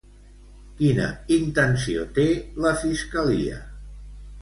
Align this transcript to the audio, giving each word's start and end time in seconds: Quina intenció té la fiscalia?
Quina 0.79 1.09
intenció 1.37 2.07
té 2.19 2.27
la 2.67 2.75
fiscalia? 2.89 3.65